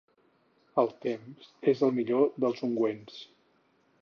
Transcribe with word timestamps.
El 0.83 0.87
temps 1.03 1.51
és 1.75 1.85
el 1.89 1.95
millor 2.01 2.27
dels 2.47 2.65
ungüents. 2.71 3.23